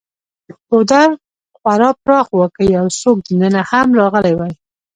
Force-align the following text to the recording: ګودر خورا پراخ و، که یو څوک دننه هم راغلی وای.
ګودر 0.69 1.09
خورا 1.57 1.89
پراخ 2.03 2.27
و، 2.37 2.39
که 2.55 2.63
یو 2.75 2.85
څوک 2.99 3.17
دننه 3.27 3.61
هم 3.69 3.87
راغلی 3.99 4.33
وای. 4.35 4.53